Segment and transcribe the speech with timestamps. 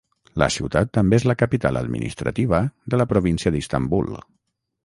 [0.41, 2.65] La ciutat també és la capital administrativa
[2.95, 4.15] de la província d'Istanbul.